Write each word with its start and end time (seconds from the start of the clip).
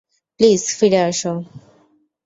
Please 0.39 0.63
ফিরে 0.77 0.99
আসো। 1.09 1.33